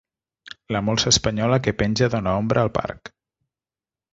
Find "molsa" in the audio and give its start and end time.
0.87-1.11